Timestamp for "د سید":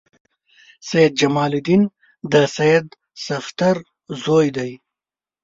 2.31-2.85